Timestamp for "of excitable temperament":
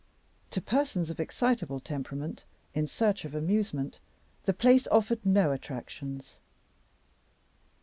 1.11-2.43